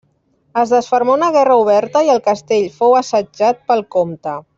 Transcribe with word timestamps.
Es 0.59 0.71
desfermà 0.75 1.17
una 1.17 1.27
guerra 1.35 1.57
oberta 1.63 2.01
i 2.07 2.11
el 2.17 2.21
castell 2.31 2.65
fou 2.79 2.97
assetjat 3.03 3.63
pel 3.69 3.85
comte. 3.99 4.35